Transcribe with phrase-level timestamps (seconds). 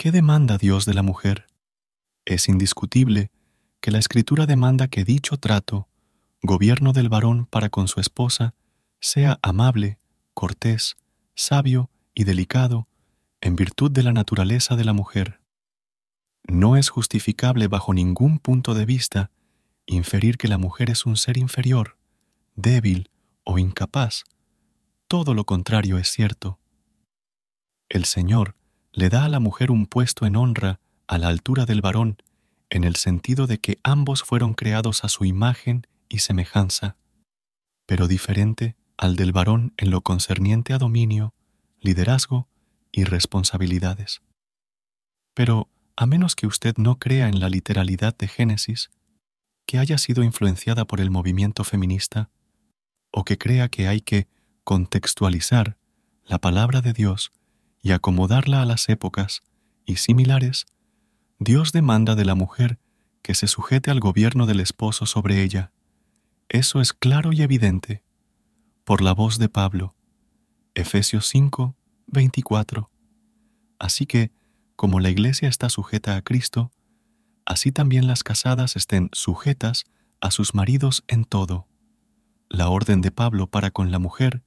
[0.00, 1.48] ¿Qué demanda Dios de la mujer?
[2.24, 3.32] Es indiscutible
[3.80, 5.88] que la Escritura demanda que dicho trato,
[6.40, 8.54] gobierno del varón para con su esposa,
[9.00, 9.98] sea amable,
[10.34, 10.96] cortés,
[11.34, 12.86] sabio y delicado,
[13.40, 15.40] en virtud de la naturaleza de la mujer.
[16.44, 19.32] No es justificable bajo ningún punto de vista
[19.84, 21.96] inferir que la mujer es un ser inferior,
[22.54, 23.10] débil
[23.42, 24.22] o incapaz.
[25.08, 26.60] Todo lo contrario es cierto.
[27.88, 28.54] El Señor
[28.98, 32.20] le da a la mujer un puesto en honra a la altura del varón,
[32.68, 36.96] en el sentido de que ambos fueron creados a su imagen y semejanza,
[37.86, 41.32] pero diferente al del varón en lo concerniente a dominio,
[41.80, 42.48] liderazgo
[42.90, 44.20] y responsabilidades.
[45.32, 48.90] Pero, a menos que usted no crea en la literalidad de Génesis,
[49.64, 52.30] que haya sido influenciada por el movimiento feminista,
[53.12, 54.26] o que crea que hay que
[54.64, 55.76] contextualizar
[56.24, 57.30] la palabra de Dios
[57.82, 59.42] y acomodarla a las épocas
[59.84, 60.66] y similares,
[61.38, 62.78] Dios demanda de la mujer
[63.22, 65.72] que se sujete al gobierno del esposo sobre ella.
[66.48, 68.02] Eso es claro y evidente
[68.84, 69.94] por la voz de Pablo.
[70.74, 72.90] Efesios 5, 24.
[73.78, 74.32] Así que,
[74.76, 76.70] como la iglesia está sujeta a Cristo,
[77.44, 79.84] así también las casadas estén sujetas
[80.20, 81.66] a sus maridos en todo.
[82.48, 84.42] La orden de Pablo para con la mujer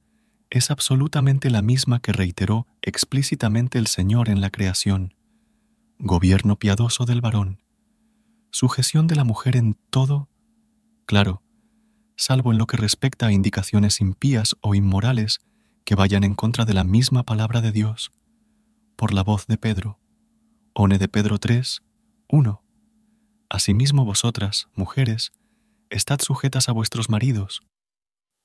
[0.52, 5.14] es absolutamente la misma que reiteró explícitamente el Señor en la creación.
[5.98, 7.62] Gobierno piadoso del varón.
[8.50, 10.28] Sujeción de la mujer en todo.
[11.06, 11.42] Claro,
[12.16, 15.40] salvo en lo que respecta a indicaciones impías o inmorales
[15.86, 18.12] que vayan en contra de la misma palabra de Dios,
[18.94, 19.98] por la voz de Pedro.
[20.74, 21.82] One de Pedro 3,
[22.28, 22.62] 1.
[23.48, 25.32] Asimismo vosotras, mujeres,
[25.88, 27.62] estad sujetas a vuestros maridos,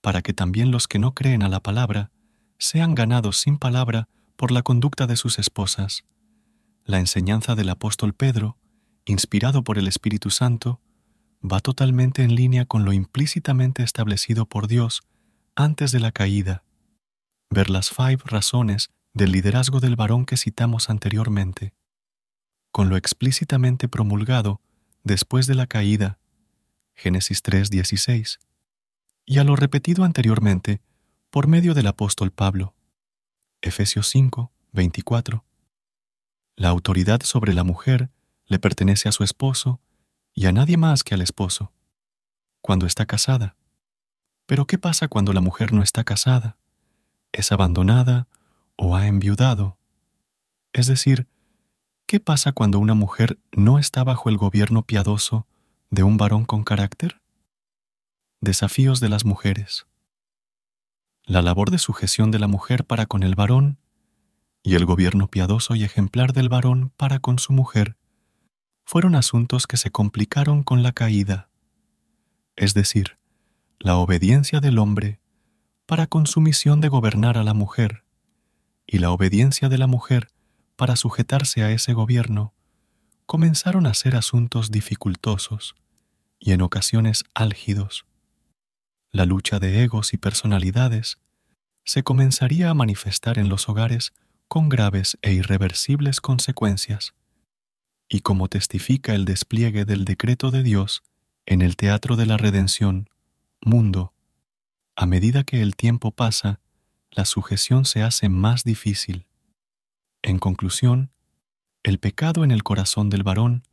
[0.07, 2.11] para que también los que no creen a la palabra
[2.59, 6.05] sean ganados sin palabra por la conducta de sus esposas.
[6.85, 8.57] La enseñanza del apóstol Pedro,
[9.03, 10.79] inspirado por el Espíritu Santo,
[11.43, 15.01] va totalmente en línea con lo implícitamente establecido por Dios
[15.57, 16.63] antes de la caída.
[17.49, 21.73] Ver las five razones del liderazgo del varón que citamos anteriormente.
[22.71, 24.61] Con lo explícitamente promulgado
[25.03, 26.17] después de la caída,
[26.95, 28.39] Génesis 3:16,
[29.27, 30.81] y a lo repetido anteriormente
[31.29, 32.73] por medio del apóstol Pablo,
[33.61, 35.43] Efesios 5:24.
[36.55, 38.09] La autoridad sobre la mujer
[38.47, 39.79] le pertenece a su esposo
[40.33, 41.71] y a nadie más que al esposo,
[42.61, 43.55] cuando está casada.
[44.47, 46.57] Pero ¿qué pasa cuando la mujer no está casada?
[47.31, 48.27] ¿Es abandonada
[48.77, 49.77] o ha enviudado?
[50.73, 51.27] Es decir,
[52.09, 55.45] ¿Qué pasa cuando una mujer no está bajo el gobierno piadoso
[55.89, 57.19] de un varón con carácter?
[58.39, 59.87] Desafíos de las mujeres.
[61.23, 63.79] La labor de sujeción de la mujer para con el varón
[64.61, 67.97] y el gobierno piadoso y ejemplar del varón para con su mujer
[68.85, 71.49] fueron asuntos que se complicaron con la caída,
[72.55, 73.17] es decir,
[73.79, 75.19] la obediencia del hombre
[75.87, 78.03] para con su misión de gobernar a la mujer
[78.85, 80.27] y la obediencia de la mujer
[80.75, 82.53] para sujetarse a ese gobierno,
[83.25, 85.75] comenzaron a ser asuntos dificultosos
[86.39, 88.06] y en ocasiones álgidos.
[89.11, 91.17] La lucha de egos y personalidades
[91.85, 94.13] se comenzaría a manifestar en los hogares
[94.47, 97.13] con graves e irreversibles consecuencias.
[98.09, 101.03] Y como testifica el despliegue del decreto de Dios
[101.45, 103.09] en el teatro de la redención,
[103.61, 104.13] mundo,
[104.95, 106.59] a medida que el tiempo pasa,
[107.11, 109.25] la sujeción se hace más difícil.
[110.21, 111.11] En conclusión,
[111.83, 113.63] el pecado en el corazón del varón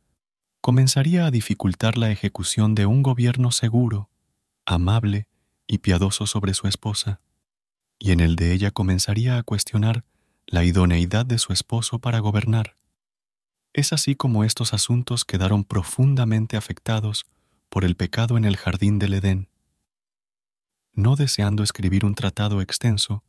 [0.61, 4.09] comenzaría a dificultar la ejecución de un gobierno seguro,
[4.65, 5.27] amable
[5.67, 7.21] y piadoso sobre su esposa,
[7.99, 10.03] y en el de ella comenzaría a cuestionar
[10.47, 12.77] la idoneidad de su esposo para gobernar.
[13.73, 17.25] Es así como estos asuntos quedaron profundamente afectados
[17.69, 19.49] por el pecado en el jardín del Edén.
[20.93, 23.23] No deseando escribir un tratado extenso,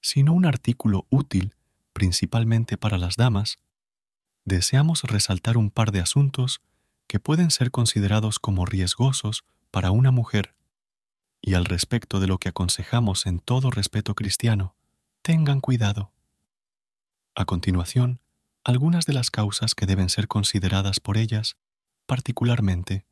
[0.00, 1.54] sino un artículo útil
[1.92, 3.58] principalmente para las damas,
[4.44, 6.60] deseamos resaltar un par de asuntos
[7.06, 10.55] que pueden ser considerados como riesgosos para una mujer,
[11.46, 14.74] y al respecto de lo que aconsejamos en todo respeto cristiano,
[15.22, 16.10] tengan cuidado.
[17.36, 18.20] A continuación,
[18.64, 21.56] algunas de las causas que deben ser consideradas por ellas,
[22.04, 23.06] particularmente